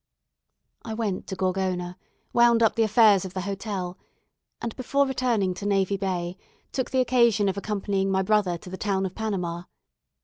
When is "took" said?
6.71-6.89